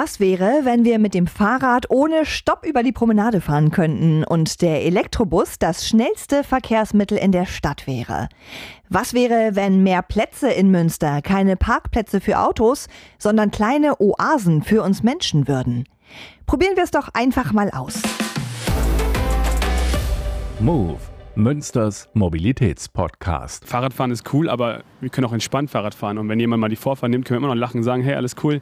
[0.00, 4.62] Was wäre, wenn wir mit dem Fahrrad ohne Stopp über die Promenade fahren könnten und
[4.62, 8.28] der Elektrobus das schnellste Verkehrsmittel in der Stadt wäre?
[8.88, 12.86] Was wäre, wenn mehr Plätze in Münster keine Parkplätze für Autos,
[13.18, 15.82] sondern kleine Oasen für uns Menschen würden?
[16.46, 18.00] Probieren wir es doch einfach mal aus.
[20.60, 21.00] Move
[21.38, 23.64] Münsters Mobilitätspodcast.
[23.64, 26.18] Fahrradfahren ist cool, aber wir können auch entspannt Fahrrad fahren.
[26.18, 28.14] Und wenn jemand mal die Vorfahrt nimmt, können wir immer noch lachen und sagen, hey,
[28.14, 28.60] alles cool.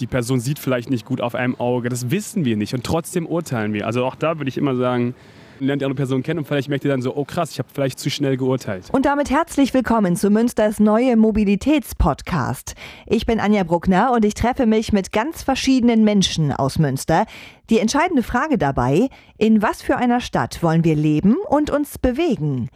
[0.00, 1.88] Die Person sieht vielleicht nicht gut auf einem Auge.
[1.88, 2.74] Das wissen wir nicht.
[2.74, 3.86] Und trotzdem urteilen wir.
[3.86, 5.14] Also auch da würde ich immer sagen,
[5.60, 7.68] lernt die andere Person kennen und vielleicht merkt ihr dann so, oh krass, ich habe
[7.72, 8.90] vielleicht zu schnell geurteilt.
[8.92, 12.74] Und damit herzlich willkommen zu Münsters neue Mobilitätspodcast.
[13.06, 17.24] Ich bin Anja Bruckner und ich treffe mich mit ganz verschiedenen Menschen aus Münster.
[17.70, 19.08] Die entscheidende Frage dabei,
[19.38, 22.68] in was für einer Stadt wollen wir leben und uns bewegen?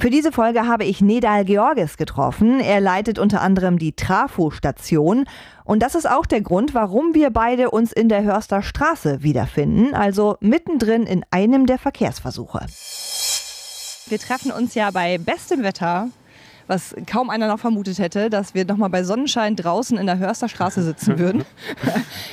[0.00, 2.60] Für diese Folge habe ich Nedal Georges getroffen.
[2.60, 5.24] Er leitet unter anderem die Trafo-Station.
[5.64, 9.94] Und das ist auch der Grund, warum wir beide uns in der Hörster Straße wiederfinden,
[9.94, 12.64] also mittendrin in einem der Verkehrsversuche.
[14.06, 16.10] Wir treffen uns ja bei bestem Wetter
[16.68, 20.82] was kaum einer noch vermutet hätte, dass wir nochmal bei Sonnenschein draußen in der Hörsterstraße
[20.82, 21.44] sitzen würden.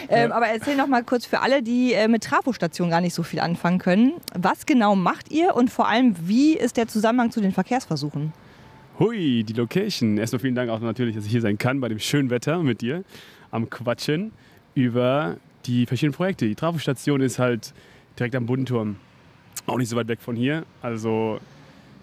[0.10, 3.24] ähm, aber erzähl noch mal kurz für alle, die äh, mit Trafostation gar nicht so
[3.24, 4.14] viel anfangen können.
[4.38, 8.34] Was genau macht ihr und vor allem, wie ist der Zusammenhang zu den Verkehrsversuchen?
[9.00, 10.18] Hui, die Location.
[10.18, 12.82] Erstmal vielen Dank auch natürlich, dass ich hier sein kann bei dem schönen Wetter mit
[12.82, 13.04] dir
[13.52, 14.32] am Quatschen
[14.74, 16.48] über die verschiedenen Projekte.
[16.48, 17.74] Die Trafostation ist halt
[18.20, 18.98] direkt am Bundenturm.
[19.66, 20.66] Auch nicht so weit weg von hier.
[20.82, 21.40] Also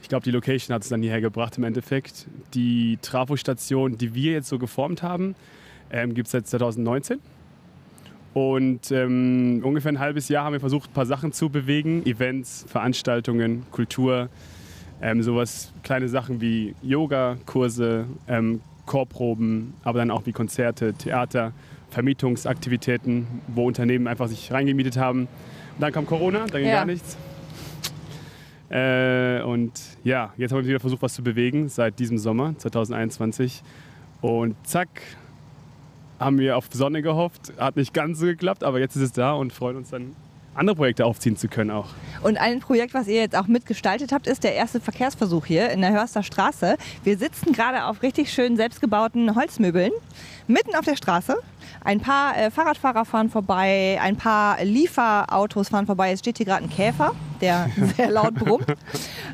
[0.03, 2.27] ich glaube, die Location hat es dann hierher gebracht im Endeffekt.
[2.55, 5.36] Die Trafostation, die wir jetzt so geformt haben,
[5.91, 7.20] ähm, gibt es seit 2019.
[8.34, 12.05] Und ähm, ungefähr ein halbes Jahr haben wir versucht, ein paar Sachen zu bewegen.
[12.05, 14.28] Events, Veranstaltungen, Kultur,
[15.00, 21.53] ähm, sowas, kleine Sachen wie Yoga-Kurse, ähm, Chorproben, aber dann auch wie Konzerte, Theater,
[21.91, 25.28] Vermietungsaktivitäten, wo Unternehmen einfach sich reingemietet haben.
[25.75, 26.77] Und dann kam Corona, dann ging ja.
[26.77, 27.17] gar nichts.
[28.72, 33.62] Äh, und ja, jetzt haben wir wieder versucht, was zu bewegen seit diesem Sommer 2021.
[34.22, 34.88] Und zack,
[36.18, 37.52] haben wir auf Sonne gehofft.
[37.58, 40.16] Hat nicht ganz so geklappt, aber jetzt ist es da und freuen uns dann
[40.55, 41.89] andere Projekte aufziehen zu können auch.
[42.23, 45.80] Und ein Projekt, was ihr jetzt auch mitgestaltet habt, ist der erste Verkehrsversuch hier in
[45.80, 46.77] der Hörster Straße.
[47.05, 49.92] Wir sitzen gerade auf richtig schön selbstgebauten Holzmöbeln
[50.46, 51.36] mitten auf der Straße.
[51.85, 56.12] Ein paar äh, Fahrradfahrer fahren vorbei, ein paar Lieferautos fahren vorbei.
[56.12, 58.67] Es steht hier gerade ein Käfer, der sehr laut brummt.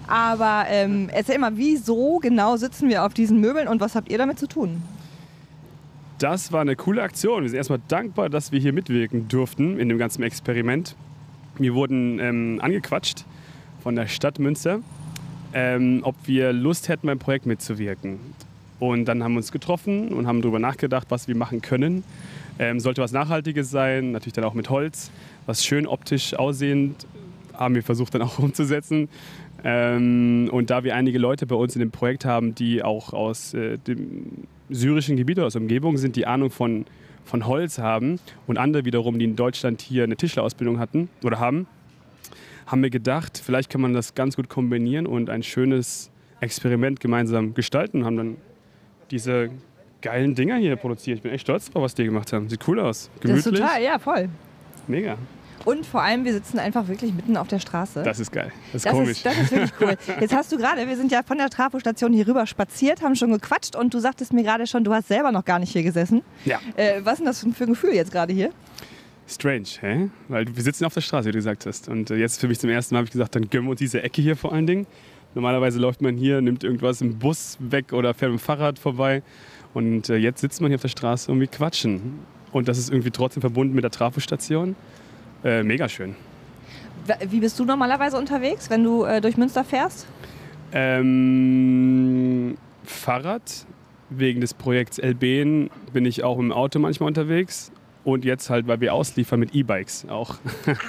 [0.07, 4.19] Aber ähm, erzähl mal, wieso genau sitzen wir auf diesen Möbeln und was habt ihr
[4.19, 4.83] damit zu tun?
[6.19, 7.43] Das war eine coole Aktion.
[7.43, 10.97] Wir sind erstmal dankbar, dass wir hier mitwirken durften in dem ganzen Experiment.
[11.59, 13.25] Wir wurden ähm, angequatscht
[13.83, 14.81] von der Stadt Münster,
[15.53, 18.19] ähm, ob wir Lust hätten, beim Projekt mitzuwirken.
[18.79, 22.05] Und dann haben wir uns getroffen und haben darüber nachgedacht, was wir machen können.
[22.61, 25.11] Ähm, sollte was Nachhaltiges sein, natürlich dann auch mit Holz,
[25.47, 27.07] was schön optisch aussehend,
[27.55, 29.09] haben wir versucht dann auch umzusetzen.
[29.65, 33.55] Ähm, und da wir einige Leute bei uns in dem Projekt haben, die auch aus
[33.55, 36.85] äh, dem syrischen Gebiet oder aus der Umgebung sind, die Ahnung von,
[37.29, 41.67] von Holz haben und andere wiederum, die in Deutschland hier eine Tischlerausbildung hatten oder haben,
[42.67, 47.55] haben wir gedacht, vielleicht kann man das ganz gut kombinieren und ein schönes Experiment gemeinsam
[47.55, 48.05] gestalten.
[48.05, 48.37] Haben dann
[49.11, 49.51] diese
[50.01, 51.19] geilen Dinger hier produziert.
[51.19, 52.49] Ich bin echt stolz drauf, was die gemacht haben.
[52.49, 53.11] Sieht cool aus.
[53.21, 53.45] Gemütlich.
[53.45, 54.29] Das ist total, ja, voll.
[54.87, 55.17] Mega.
[55.65, 58.03] Und vor allem, wir sitzen einfach wirklich mitten auf der Straße.
[58.03, 58.53] Das ist geil.
[58.73, 59.11] Das ist das komisch.
[59.11, 59.97] Ist, das ist wirklich cool.
[60.21, 63.33] Jetzt hast du gerade, wir sind ja von der Trafostation hier rüber spaziert, haben schon
[63.33, 66.23] gequatscht und du sagtest mir gerade schon, du hast selber noch gar nicht hier gesessen.
[66.45, 66.61] Ja.
[66.77, 68.51] Äh, was ist denn das für ein Gefühl jetzt gerade hier?
[69.27, 70.11] Strange, hä?
[70.29, 71.89] Weil wir sitzen auf der Straße, wie du gesagt hast.
[71.89, 73.79] Und äh, jetzt für mich zum ersten Mal habe ich gesagt, dann gönnen wir uns
[73.79, 74.87] diese Ecke hier vor allen Dingen.
[75.35, 79.23] Normalerweise läuft man hier, nimmt irgendwas im Bus weg oder fährt mit dem Fahrrad vorbei.
[79.75, 82.21] Und äh, jetzt sitzt man hier auf der Straße und wir quatschen.
[82.53, 84.75] Und das ist irgendwie trotzdem verbunden mit der Trafostation.
[85.45, 86.17] Äh, mega schön.
[87.29, 90.07] Wie bist du normalerweise unterwegs, wenn du äh, durch Münster fährst?
[90.73, 93.67] Ähm, Fahrrad.
[94.11, 97.71] Wegen des Projekts Elben bin ich auch im Auto manchmal unterwegs
[98.13, 100.37] und jetzt halt, weil wir ausliefern mit E-Bikes auch.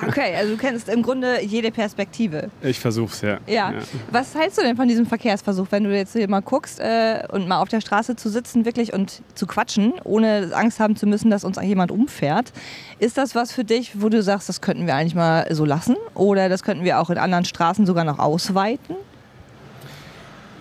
[0.07, 2.50] Okay, also du kennst im Grunde jede Perspektive.
[2.62, 3.39] Ich versuch's, ja.
[3.48, 3.71] ja.
[3.71, 3.74] ja.
[4.12, 7.48] Was hältst du denn von diesem Verkehrsversuch, wenn du jetzt hier mal guckst äh, und
[7.48, 11.30] mal auf der Straße zu sitzen wirklich und zu quatschen, ohne Angst haben zu müssen,
[11.30, 12.51] dass uns jemand umfährt?
[13.00, 15.95] Ist das was für dich, wo du sagst, das könnten wir eigentlich mal so lassen?
[16.13, 18.95] Oder das könnten wir auch in anderen Straßen sogar noch ausweiten?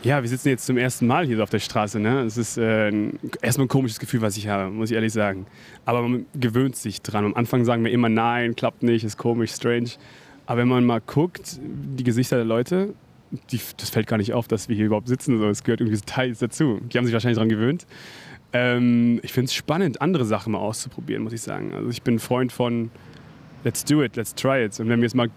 [0.05, 1.99] Ja, wir sitzen jetzt zum ersten Mal hier auf der Straße.
[1.99, 2.21] Ne?
[2.21, 2.93] Es ist äh,
[3.43, 5.47] erstmal ein komisches Gefühl, was ich habe, muss ich ehrlich sagen.
[5.85, 7.25] Aber man gewöhnt sich dran.
[7.25, 9.91] Am Anfang sagen wir immer, nein, klappt nicht, ist komisch, strange.
[10.47, 12.95] Aber wenn man mal guckt, die Gesichter der Leute,
[13.51, 15.43] die, das fällt gar nicht auf, dass wir hier überhaupt sitzen.
[15.43, 16.81] Es gehört irgendwie Teils dazu.
[16.81, 17.87] Die haben sich wahrscheinlich daran gewöhnt.
[18.53, 21.75] Ähm, ich finde es spannend, andere Sachen mal auszuprobieren, muss ich sagen.
[21.75, 22.91] Also ich bin ein Freund von
[23.65, 24.79] let's do it, let's try it.
[24.81, 25.29] Und wenn wir es mal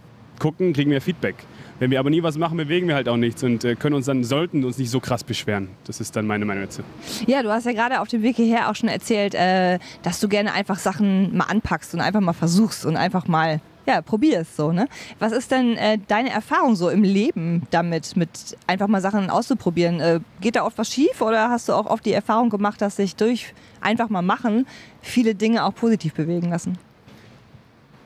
[0.42, 1.36] gucken, kriegen wir Feedback.
[1.80, 4.08] Wenn wir aber nie was machen, bewegen wir halt auch nichts und äh, können uns
[4.08, 5.70] dann, sollten uns nicht so krass beschweren.
[5.86, 6.82] Das ist dann meine Meinung dazu.
[7.28, 10.28] Ja, du hast ja gerade auf dem Weg hierher auch schon erzählt, äh, dass du
[10.28, 14.72] gerne einfach Sachen mal anpackst und einfach mal versuchst und einfach mal ja, probierst so,
[14.72, 14.88] ne?
[15.18, 18.30] Was ist denn äh, deine Erfahrung so im Leben damit, mit
[18.68, 20.00] einfach mal Sachen auszuprobieren?
[20.00, 22.96] Äh, geht da oft was schief oder hast du auch oft die Erfahrung gemacht, dass
[22.96, 24.68] sich durch einfach mal machen
[25.02, 26.78] viele Dinge auch positiv bewegen lassen?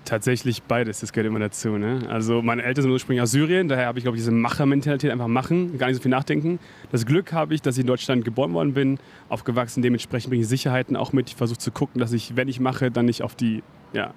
[0.06, 1.80] Tatsächlich beides, das gehört immer dazu.
[1.80, 2.08] Ne?
[2.08, 5.28] Also meine Eltern sind ursprünglich aus Syrien, daher habe ich, glaube ich, diese Machermentalität, einfach
[5.28, 6.60] machen, gar nicht so viel nachdenken.
[6.92, 9.00] Das Glück habe ich, dass ich in Deutschland geboren worden bin,
[9.30, 11.30] aufgewachsen, dementsprechend bringe ich Sicherheiten auch mit.
[11.30, 13.64] Ich versuche zu gucken, dass ich, wenn ich mache, dann nicht auf die,
[13.94, 14.14] ja,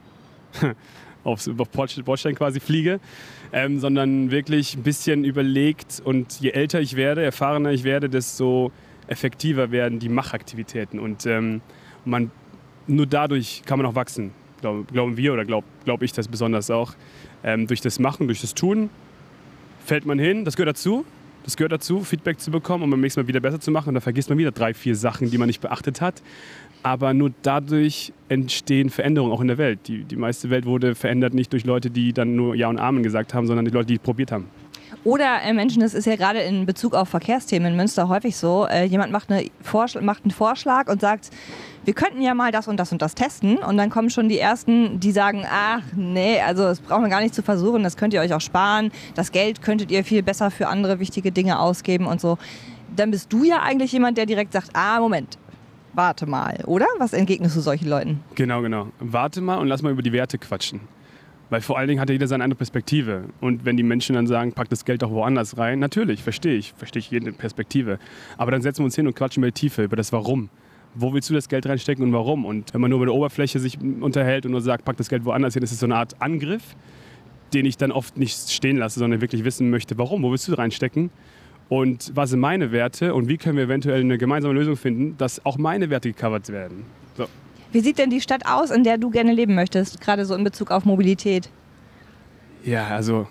[1.24, 3.00] aufs, auf Bordstein quasi fliege,
[3.54, 8.72] ähm, sondern wirklich ein bisschen überlegt und je älter ich werde, erfahrener ich werde, desto
[9.06, 11.62] effektiver werden die Machaktivitäten und ähm,
[12.04, 12.30] man,
[12.86, 16.94] nur dadurch kann man auch wachsen glauben wir oder glaube glaub ich das besonders auch,
[17.44, 18.90] ähm, durch das Machen, durch das Tun
[19.88, 21.04] fällt man hin, das gehört dazu.
[21.44, 23.88] Das gehört dazu, Feedback zu bekommen, um beim nächsten Mal wieder besser zu machen.
[23.88, 26.22] Und da vergisst man wieder drei, vier Sachen, die man nicht beachtet hat.
[26.82, 29.80] Aber nur dadurch entstehen Veränderungen auch in der Welt.
[29.86, 33.02] Die, die meiste Welt wurde verändert nicht durch Leute, die dann nur Ja und Amen
[33.02, 34.44] gesagt haben, sondern die Leute, die es probiert haben.
[35.08, 38.66] Oder äh, Menschen, das ist ja gerade in Bezug auf Verkehrsthemen in Münster häufig so,
[38.66, 39.48] äh, jemand macht, eine
[40.02, 41.30] macht einen Vorschlag und sagt,
[41.86, 43.56] wir könnten ja mal das und das und das testen.
[43.56, 47.22] Und dann kommen schon die Ersten, die sagen, ach nee, also das brauchen wir gar
[47.22, 48.92] nicht zu versuchen, das könnt ihr euch auch sparen.
[49.14, 52.36] Das Geld könntet ihr viel besser für andere wichtige Dinge ausgeben und so.
[52.94, 55.38] Dann bist du ja eigentlich jemand, der direkt sagt, ah, Moment,
[55.94, 56.86] warte mal, oder?
[56.98, 58.20] Was entgegnest du solchen Leuten?
[58.34, 58.88] Genau, genau.
[59.00, 60.80] Warte mal und lass mal über die Werte quatschen.
[61.50, 63.24] Weil vor allen Dingen hat ja jeder seine andere Perspektive.
[63.40, 66.74] Und wenn die Menschen dann sagen, pack das Geld doch woanders rein, natürlich, verstehe ich,
[66.74, 67.98] verstehe ich jede Perspektive.
[68.36, 70.50] Aber dann setzen wir uns hin und quatschen über die Tiefe, über das Warum
[70.94, 72.44] wo willst du das Geld reinstecken und warum?
[72.44, 75.24] Und wenn man nur über der Oberfläche sich unterhält und nur sagt, pack das Geld
[75.24, 76.76] woanders hin, ist es so eine Art Angriff,
[77.54, 80.54] den ich dann oft nicht stehen lasse, sondern wirklich wissen möchte, warum, wo willst du
[80.54, 81.10] reinstecken?
[81.68, 85.44] Und was sind meine Werte und wie können wir eventuell eine gemeinsame Lösung finden, dass
[85.44, 86.84] auch meine Werte gecovert werden?
[87.72, 90.44] Wie sieht denn die Stadt aus, in der du gerne leben möchtest, gerade so in
[90.44, 91.50] Bezug auf Mobilität?
[92.64, 93.26] Ja, also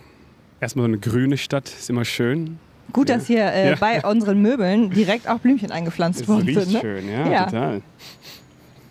[0.59, 2.59] erstmal so eine grüne Stadt ist immer schön.
[2.93, 3.75] Gut, dass hier äh, ja.
[3.75, 6.73] bei unseren Möbeln direkt auch Blümchen eingepflanzt das worden sind.
[6.73, 6.79] Ne?
[6.79, 7.81] schön, ja, ja, total.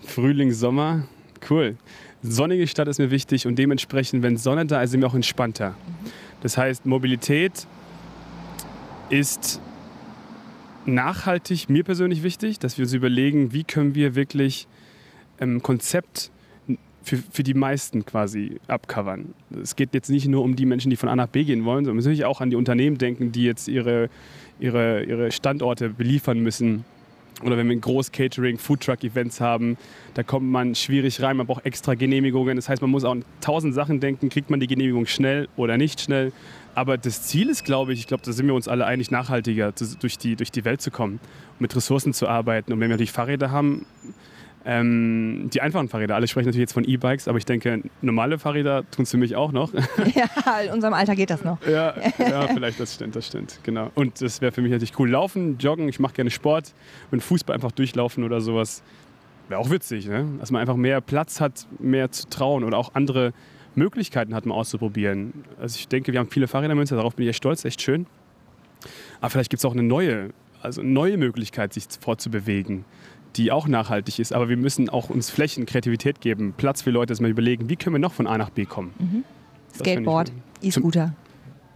[0.04, 1.04] Frühling, Sommer,
[1.48, 1.76] cool.
[2.22, 5.74] Sonnige Stadt ist mir wichtig und dementsprechend, wenn Sonne da ist, sind wir auch entspannter.
[6.42, 7.66] Das heißt, Mobilität
[9.08, 9.60] ist
[10.84, 14.66] nachhaltig mir persönlich wichtig, dass wir uns überlegen, wie können wir wirklich
[15.40, 16.30] ähm, Konzept
[17.06, 19.34] für, für die meisten quasi abcovern.
[19.62, 21.84] Es geht jetzt nicht nur um die Menschen, die von A nach B gehen wollen,
[21.84, 24.10] sondern natürlich auch an die Unternehmen denken, die jetzt ihre,
[24.58, 26.84] ihre, ihre Standorte beliefern müssen.
[27.44, 29.76] Oder wenn wir groß Catering, Foodtruck-Events haben,
[30.14, 32.56] da kommt man schwierig rein, man braucht extra Genehmigungen.
[32.56, 35.76] Das heißt, man muss auch an tausend Sachen denken, kriegt man die Genehmigung schnell oder
[35.76, 36.32] nicht schnell.
[36.74, 39.72] Aber das Ziel ist, glaube ich, ich glaube, da sind wir uns alle einig, nachhaltiger
[40.00, 41.20] durch die, durch die Welt zu kommen,
[41.58, 42.72] mit Ressourcen zu arbeiten.
[42.72, 43.86] Und wenn wir natürlich Fahrräder haben,
[44.68, 48.82] ähm, die einfachen Fahrräder, alle sprechen natürlich jetzt von E-Bikes, aber ich denke, normale Fahrräder
[48.90, 49.72] tun es für mich auch noch.
[50.14, 51.58] Ja, in unserem Alter geht das noch.
[51.66, 53.90] Ja, ja vielleicht, das stimmt, das stimmt, genau.
[53.94, 55.10] Und das wäre für mich natürlich cool.
[55.10, 56.74] Laufen, joggen, ich mache gerne Sport
[57.10, 58.82] und Fußball einfach durchlaufen oder sowas.
[59.48, 60.26] Wäre auch witzig, ne?
[60.40, 63.32] dass man einfach mehr Platz hat, mehr zu trauen oder auch andere
[63.76, 65.44] Möglichkeiten hat, mal auszuprobieren.
[65.60, 67.82] Also ich denke, wir haben viele Fahrräder in Münster, darauf bin ich echt stolz, echt
[67.82, 68.06] schön.
[69.20, 70.30] Aber vielleicht gibt es auch eine neue,
[70.62, 72.84] also eine neue Möglichkeit, sich fortzubewegen
[73.36, 74.32] die auch nachhaltig ist.
[74.32, 77.76] Aber wir müssen auch uns Flächen, Kreativität geben, Platz für Leute, dass wir überlegen, wie
[77.76, 78.94] können wir noch von A nach B kommen.
[78.98, 79.24] Mhm.
[79.74, 81.14] Skateboard, E-Scooter.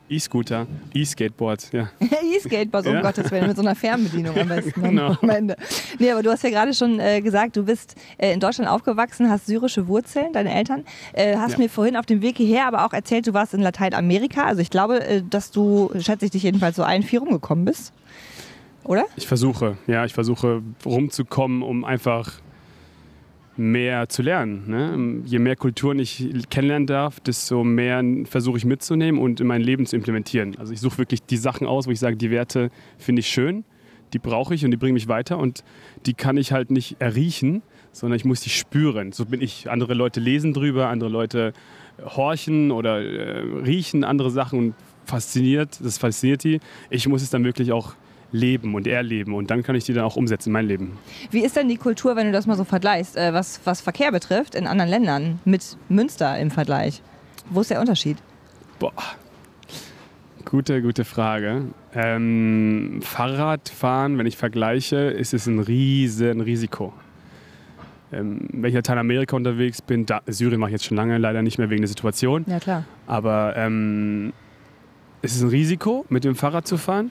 [0.08, 1.88] E-Scooter, E-Skateboard, ja.
[2.00, 3.00] E-Skateboard, um ja.
[3.00, 5.16] Gottes Willen, mit so einer Fernbedienung am besten genau.
[5.22, 5.56] am Ende.
[6.00, 9.30] Nee, aber du hast ja gerade schon äh, gesagt, du bist äh, in Deutschland aufgewachsen,
[9.30, 10.84] hast syrische Wurzeln, deine Eltern.
[11.12, 11.58] Äh, hast ja.
[11.58, 14.46] mir vorhin auf dem Weg hierher aber auch erzählt, du warst in Lateinamerika.
[14.46, 17.92] Also ich glaube, äh, dass du, schätze ich dich jedenfalls so ein, vier rumgekommen bist
[18.90, 19.06] oder?
[19.14, 22.40] Ich versuche, ja, ich versuche rumzukommen, um einfach
[23.56, 24.64] mehr zu lernen.
[24.66, 25.22] Ne?
[25.26, 29.86] Je mehr Kulturen ich kennenlernen darf, desto mehr versuche ich mitzunehmen und in mein Leben
[29.86, 30.56] zu implementieren.
[30.58, 33.64] Also ich suche wirklich die Sachen aus, wo ich sage, die Werte finde ich schön,
[34.12, 35.62] die brauche ich und die bringen mich weiter und
[36.06, 39.12] die kann ich halt nicht erriechen, sondern ich muss die spüren.
[39.12, 39.70] So bin ich.
[39.70, 41.52] Andere Leute lesen drüber, andere Leute
[42.04, 46.58] horchen oder äh, riechen andere Sachen und fasziniert, das fasziniert die.
[46.88, 47.94] Ich muss es dann wirklich auch
[48.32, 50.98] leben und erleben und dann kann ich die dann auch umsetzen in mein Leben.
[51.30, 54.12] Wie ist denn die Kultur, wenn du das mal so vergleichst, äh, was, was Verkehr
[54.12, 57.02] betrifft, in anderen Ländern mit Münster im Vergleich?
[57.50, 58.18] Wo ist der Unterschied?
[58.78, 58.92] Boah.
[60.44, 61.66] Gute, gute Frage.
[61.94, 66.92] Ähm, Fahrradfahren, wenn ich vergleiche, ist es ein riesen Risiko.
[68.12, 71.42] Ähm, wenn ich in Lateinamerika unterwegs bin, da, Syrien mache ich jetzt schon lange, leider
[71.42, 72.44] nicht mehr wegen der Situation.
[72.48, 72.84] Ja, klar.
[73.06, 74.32] Aber ähm,
[75.22, 77.10] es ist ein Risiko, mit dem Fahrrad zu fahren.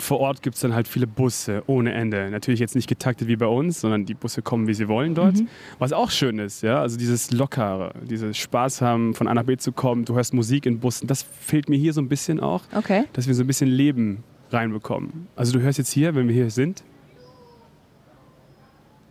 [0.00, 2.30] Vor Ort gibt es dann halt viele Busse ohne Ende.
[2.30, 5.36] Natürlich jetzt nicht getaktet wie bei uns, sondern die Busse kommen, wie sie wollen dort.
[5.36, 5.48] Mhm.
[5.78, 9.56] Was auch schön ist, ja, also dieses Lockere, dieses Spaß haben, von A nach B
[9.56, 10.04] zu kommen.
[10.04, 11.06] Du hörst Musik in Bussen.
[11.06, 13.04] Das fehlt mir hier so ein bisschen auch, Okay.
[13.12, 15.28] dass wir so ein bisschen Leben reinbekommen.
[15.36, 16.82] Also du hörst jetzt hier, wenn wir hier sind,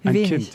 [0.03, 0.29] ein Wenig.
[0.29, 0.49] Kind.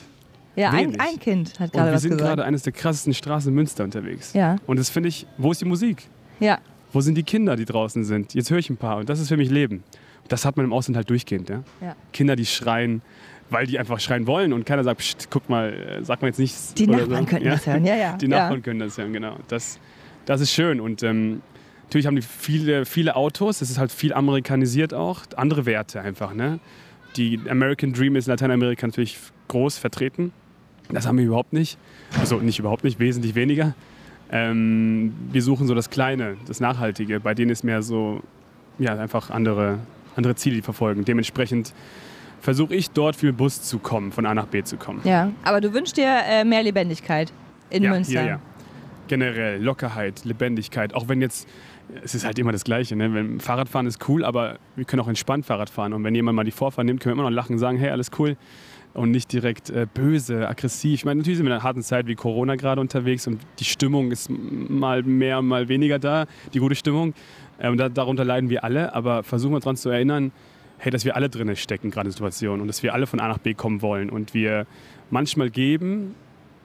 [0.56, 2.28] Ja, ein, ein Kind hat gerade wir was sind gesagt.
[2.28, 4.32] gerade eines der krassesten Straßen in Münster unterwegs.
[4.34, 6.08] Ja, Und das finde ich, wo ist die Musik?
[6.40, 6.58] ja.
[6.92, 8.34] Wo sind die Kinder, die draußen sind?
[8.34, 9.82] Jetzt höre ich ein paar und das ist für mich Leben.
[10.28, 11.48] Das hat man im Ausland halt durchgehend.
[11.48, 11.62] Ja?
[11.80, 11.96] Ja.
[12.12, 13.02] Kinder, die schreien,
[13.50, 16.38] weil die einfach schreien wollen und keiner sagt, Psst, guck mal, äh, sag mal jetzt
[16.38, 16.74] nichts.
[16.74, 17.30] Die Nachbarn so.
[17.30, 17.52] könnten ja?
[17.52, 17.84] das hören.
[17.84, 18.16] Ja, ja.
[18.20, 18.28] Die.
[18.28, 19.36] Nachbarn können das hören, genau.
[19.48, 19.78] Das,
[20.24, 21.42] das ist schön und ähm,
[21.84, 26.34] natürlich haben die viele, viele Autos, das ist halt viel amerikanisiert auch, andere Werte einfach.
[26.34, 26.58] Ne?
[27.16, 30.32] Die American Dream ist in Lateinamerika natürlich groß vertreten.
[30.90, 31.78] Das haben wir überhaupt nicht.
[32.18, 33.74] Also nicht überhaupt nicht, wesentlich weniger.
[34.30, 37.20] Ähm, wir suchen so das Kleine, das Nachhaltige.
[37.20, 38.22] Bei denen ist mehr so,
[38.78, 39.78] ja, einfach andere,
[40.16, 41.04] andere Ziele, die verfolgen.
[41.04, 41.72] Dementsprechend
[42.40, 45.00] versuche ich dort den Bus zu kommen, von A nach B zu kommen.
[45.04, 47.32] Ja, aber du wünschst dir äh, mehr Lebendigkeit
[47.70, 48.22] in ja, Münster.
[48.22, 48.40] Ja, ja.
[49.08, 50.94] Generell Lockerheit, Lebendigkeit.
[50.94, 51.48] Auch wenn jetzt,
[52.02, 52.96] es ist halt immer das Gleiche.
[52.96, 53.12] Ne?
[53.12, 55.92] Wenn, Fahrradfahren ist cool, aber wir können auch entspannt Fahrrad fahren.
[55.92, 57.90] Und wenn jemand mal die Vorfahrt nimmt, können wir immer noch lachen und sagen, hey,
[57.90, 58.36] alles cool.
[58.94, 60.94] Und nicht direkt äh, böse, aggressiv.
[60.94, 63.64] Ich meine, natürlich sind wir in einer harten Zeit wie Corona gerade unterwegs und die
[63.64, 67.12] Stimmung ist mal mehr, mal weniger da, die gute Stimmung.
[67.58, 68.94] Äh, und da, darunter leiden wir alle.
[68.94, 70.30] Aber versuchen wir daran zu erinnern,
[70.78, 72.60] hey, dass wir alle drin stecken, gerade in der Situation.
[72.60, 74.10] Und dass wir alle von A nach B kommen wollen.
[74.10, 74.66] Und wir
[75.10, 76.14] manchmal geben,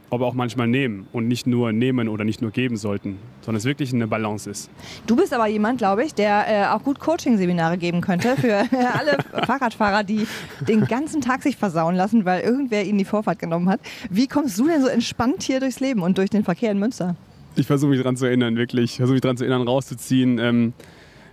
[0.09, 1.07] aber auch manchmal nehmen.
[1.11, 4.69] Und nicht nur nehmen oder nicht nur geben sollten, sondern es wirklich eine Balance ist.
[5.07, 8.57] Du bist aber jemand, glaube ich, der äh, auch gut Coaching-Seminare geben könnte für
[8.93, 10.27] alle Fahrradfahrer, die
[10.67, 13.79] den ganzen Tag sich versauen lassen, weil irgendwer ihnen die Vorfahrt genommen hat.
[14.09, 17.15] Wie kommst du denn so entspannt hier durchs Leben und durch den Verkehr in Münster?
[17.55, 18.91] Ich versuche mich daran zu erinnern, wirklich.
[18.91, 20.39] Ich versuche mich daran zu erinnern, rauszuziehen.
[20.39, 20.73] Ähm,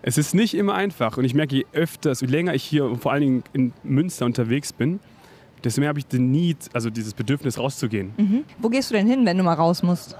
[0.02, 1.18] es ist nicht immer einfach.
[1.18, 4.24] Und ich merke, je öfter, je länger ich hier und vor allen Dingen in Münster
[4.24, 5.00] unterwegs bin,
[5.66, 8.12] desto mehr habe ich den Need, also dieses Bedürfnis rauszugehen.
[8.16, 8.44] Mhm.
[8.58, 10.16] Wo gehst du denn hin, wenn du mal raus musst?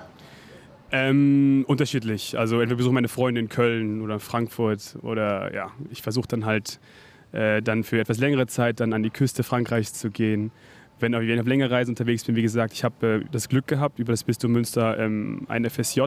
[0.93, 2.39] Ähm, unterschiedlich.
[2.39, 6.81] Also entweder besuche meine Freunde in Köln oder Frankfurt oder ja, ich versuche dann halt
[7.33, 10.51] äh, dann für etwas längere Zeit dann an die Küste Frankreichs zu gehen.
[10.99, 13.99] Wenn ich auf längere Reisen unterwegs bin, wie gesagt, ich habe äh, das Glück gehabt,
[13.99, 16.03] über das Bistum Münster ähm, ein FSJ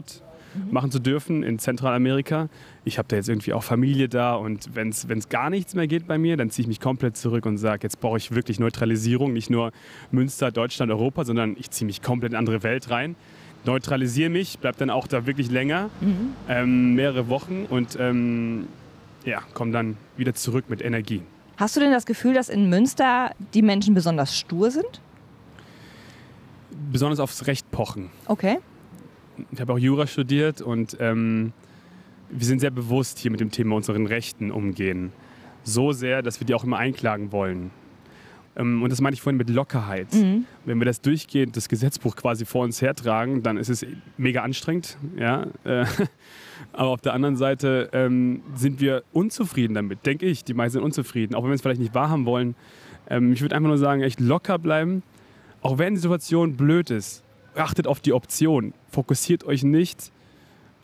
[0.70, 2.48] machen zu dürfen in Zentralamerika.
[2.84, 6.06] Ich habe da jetzt irgendwie auch Familie da und wenn es gar nichts mehr geht
[6.06, 9.32] bei mir, dann ziehe ich mich komplett zurück und sage, jetzt brauche ich wirklich Neutralisierung,
[9.32, 9.72] nicht nur
[10.10, 13.16] Münster, Deutschland, Europa, sondern ich ziehe mich komplett in eine andere Welt rein
[13.64, 15.90] neutralisiere mich, bleib dann auch da wirklich länger,
[16.48, 18.68] ähm, mehrere Wochen und ähm,
[19.24, 21.22] ja, komme dann wieder zurück mit Energie.
[21.56, 25.00] Hast du denn das Gefühl, dass in Münster die Menschen besonders stur sind?
[26.90, 28.10] Besonders aufs Recht pochen.
[28.26, 28.58] Okay.
[29.52, 31.52] Ich habe auch Jura studiert und ähm,
[32.30, 35.12] wir sind sehr bewusst hier mit dem Thema unseren Rechten umgehen.
[35.64, 37.70] So sehr, dass wir die auch immer einklagen wollen.
[38.56, 40.12] Ähm, und das meine ich vorhin mit Lockerheit.
[40.12, 40.44] Mhm.
[40.64, 44.96] Wenn wir das durchgehend, das Gesetzbuch quasi vor uns hertragen, dann ist es mega anstrengend.
[45.16, 45.46] Ja?
[45.64, 45.86] Äh,
[46.72, 50.44] Aber auf der anderen Seite ähm, sind wir unzufrieden damit, denke ich.
[50.44, 52.54] Die meisten sind unzufrieden, auch wenn wir es vielleicht nicht wahrhaben wollen.
[53.08, 55.02] Ähm, ich würde einfach nur sagen, echt locker bleiben.
[55.62, 58.74] Auch wenn die Situation blöd ist, achtet auf die Option.
[58.90, 60.12] Fokussiert euch nicht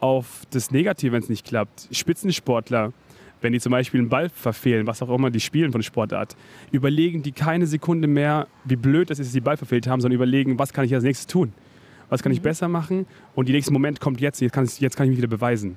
[0.00, 1.88] auf das Negative, wenn es nicht klappt.
[1.90, 2.92] Spitzensportler,
[3.40, 6.36] wenn die zum Beispiel einen Ball verfehlen, was auch immer die spielen von Sportart,
[6.72, 10.00] überlegen die keine Sekunde mehr, wie blöd das ist, dass sie den Ball verfehlt haben,
[10.00, 11.52] sondern überlegen, was kann ich als nächstes tun?
[12.08, 13.06] Was kann ich besser machen?
[13.34, 15.76] Und der nächste Moment kommt jetzt, jetzt kann, ich, jetzt kann ich mich wieder beweisen.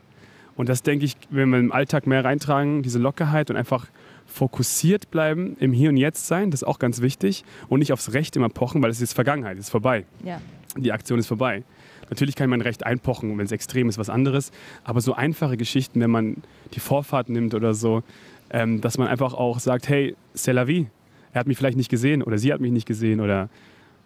[0.55, 3.87] Und das denke ich, wenn wir im Alltag mehr reintragen, diese Lockerheit und einfach
[4.25, 7.45] fokussiert bleiben, im Hier und Jetzt sein, das ist auch ganz wichtig.
[7.67, 10.05] Und nicht aufs Recht immer pochen, weil es ist Vergangenheit, es ist vorbei.
[10.23, 10.41] Ja.
[10.81, 11.63] Die Aktion ist vorbei.
[12.09, 14.51] Natürlich kann man Recht einpochen, wenn es extrem ist, was anderes.
[14.83, 16.37] Aber so einfache Geschichten, wenn man
[16.73, 18.03] die Vorfahrt nimmt oder so,
[18.49, 20.87] ähm, dass man einfach auch sagt, hey, c'est la vie.
[21.33, 23.49] Er hat mich vielleicht nicht gesehen oder sie hat mich nicht gesehen oder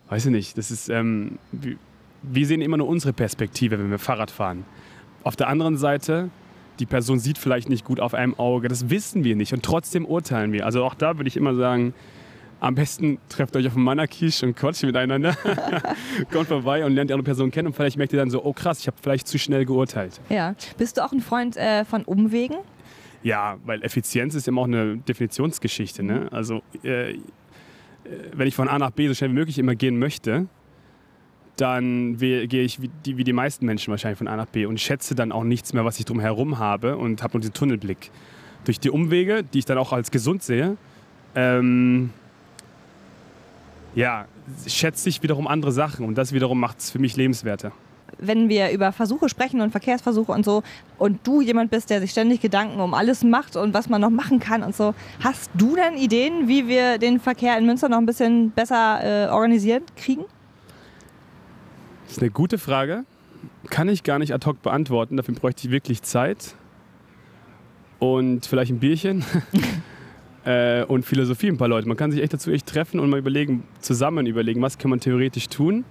[0.10, 0.58] weiß ich nicht.
[0.58, 1.38] Das ist, ähm,
[2.22, 4.65] wir sehen immer nur unsere Perspektive, wenn wir Fahrrad fahren.
[5.24, 6.30] Auf der anderen Seite,
[6.80, 10.06] die Person sieht vielleicht nicht gut auf einem Auge, das wissen wir nicht und trotzdem
[10.06, 10.65] urteilen wir.
[10.65, 11.94] Also auch da würde ich immer sagen,
[12.63, 15.36] am besten trefft euch auf dem Manakisch und quatscht miteinander.
[16.32, 18.53] Kommt vorbei und lernt die andere Person kennen und vielleicht merkt ihr dann so, oh
[18.53, 20.22] krass, ich habe vielleicht zu schnell geurteilt.
[20.29, 20.55] ja.
[20.77, 22.55] Bist du auch ein Freund äh, von Umwegen?
[23.22, 26.03] Ja, weil Effizienz ist immer auch eine Definitionsgeschichte.
[26.03, 26.29] Ne?
[26.32, 27.17] Also äh, äh,
[28.34, 30.48] wenn ich von A nach B so schnell wie möglich immer gehen möchte,
[31.58, 34.79] dann gehe ich wie die, wie die meisten Menschen wahrscheinlich von A nach B und
[34.79, 38.10] schätze dann auch nichts mehr, was ich drumherum habe und habe nur diesen Tunnelblick.
[38.63, 40.77] Durch die Umwege, die ich dann auch als gesund sehe,
[41.36, 42.12] ähm,
[43.95, 44.25] ja,
[44.67, 47.71] schätze ich wiederum andere Sachen und das wiederum macht es für mich lebenswerter.
[48.19, 50.62] Wenn wir über Versuche sprechen und Verkehrsversuche und so
[51.00, 54.12] und du jemand bist, der sich ständig Gedanken um alles macht und was man noch
[54.12, 57.97] machen kann und so, hast du dann Ideen, wie wir den Verkehr in Münster noch
[57.97, 60.25] ein bisschen besser äh, organisiert kriegen?
[62.05, 63.05] Das ist eine gute Frage.
[63.69, 65.17] Kann ich gar nicht ad hoc beantworten.
[65.17, 66.55] Dafür bräuchte ich wirklich Zeit
[67.97, 69.25] und vielleicht ein Bierchen.
[70.45, 71.88] äh, und Philosophie ein paar Leute.
[71.88, 75.00] Man kann sich echt dazu echt treffen und mal überlegen, zusammen überlegen, was kann man
[75.00, 75.85] theoretisch tun.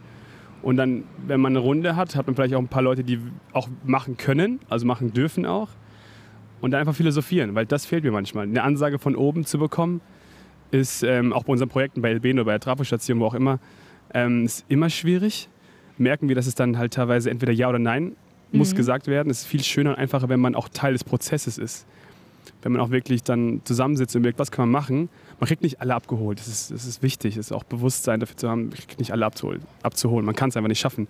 [0.62, 3.18] Und dann, wenn man eine Runde hat, hat man vielleicht auch ein paar Leute, die
[3.52, 5.70] auch machen können, also machen dürfen auch.
[6.60, 8.44] Und dann einfach philosophieren, weil das fehlt mir manchmal.
[8.44, 10.00] Eine Ansage von oben zu bekommen,
[10.70, 13.58] ist ähm, auch bei unseren Projekten bei LB oder bei der Trafostation, wo auch immer,
[14.14, 15.48] ähm, ist immer schwierig.
[15.98, 18.16] Merken wir, dass es dann halt teilweise entweder Ja oder Nein
[18.52, 18.76] muss mhm.
[18.76, 19.30] gesagt werden.
[19.30, 21.86] Es ist viel schöner und einfacher, wenn man auch Teil des Prozesses ist
[22.62, 25.08] wenn man auch wirklich dann zusammensitzt und überlegt, was kann man machen.
[25.40, 26.38] Man kriegt nicht alle abgeholt.
[26.38, 27.36] Das ist, das ist wichtig.
[27.36, 29.62] Das ist auch Bewusstsein dafür zu haben, ich kriege nicht alle abzuholen.
[29.82, 30.24] abzuholen.
[30.24, 31.08] Man kann es einfach nicht schaffen.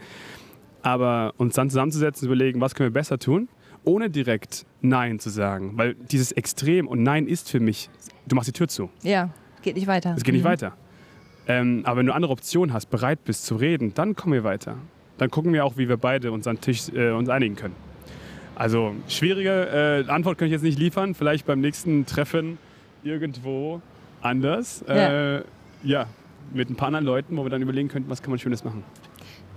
[0.83, 3.49] Aber uns dann zusammenzusetzen und überlegen, was können wir besser tun,
[3.85, 5.73] ohne direkt Nein zu sagen.
[5.77, 7.91] Weil dieses Extrem und Nein ist für mich,
[8.27, 8.91] du machst die Tür zu.
[9.03, 9.31] Ja,
[9.63, 10.15] geht nicht weiter.
[10.17, 10.49] Es geht nicht mhm.
[10.49, 10.77] weiter.
[11.47, 14.77] Ähm, aber wenn du andere Optionen hast, bereit bist zu reden, dann kommen wir weiter.
[15.19, 17.75] Dann gucken wir auch, wie wir beide uns an den Tisch äh, uns einigen können.
[18.55, 21.15] Also schwierige äh, Antwort kann ich jetzt nicht liefern.
[21.15, 22.59] Vielleicht beim nächsten Treffen
[23.03, 23.81] irgendwo
[24.21, 24.85] anders.
[24.87, 25.37] Ja.
[25.37, 25.43] Äh,
[25.83, 26.07] ja,
[26.53, 28.85] mit ein paar anderen Leuten, wo wir dann überlegen könnten, was kann man Schönes machen.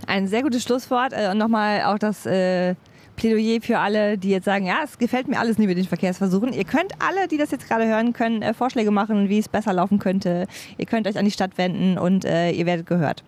[0.07, 2.75] Ein sehr gutes Schlusswort äh, und nochmal auch das äh,
[3.15, 6.53] Plädoyer für alle, die jetzt sagen, ja, es gefällt mir alles nicht mit den Verkehrsversuchen.
[6.53, 9.73] Ihr könnt alle, die das jetzt gerade hören, können äh, Vorschläge machen, wie es besser
[9.73, 10.47] laufen könnte.
[10.77, 13.23] Ihr könnt euch an die Stadt wenden und äh, ihr werdet gehört.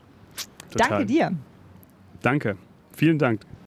[0.72, 0.90] Total.
[0.90, 1.32] Danke dir.
[2.22, 2.58] Danke.
[2.92, 3.48] Vielen Dank.